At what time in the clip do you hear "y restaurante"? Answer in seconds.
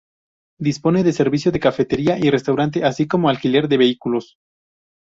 2.17-2.83